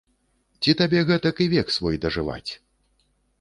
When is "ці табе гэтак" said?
0.63-1.41